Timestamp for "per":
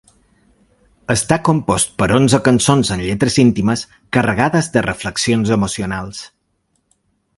1.99-2.07